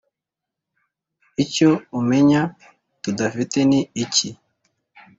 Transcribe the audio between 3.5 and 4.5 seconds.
ni iki?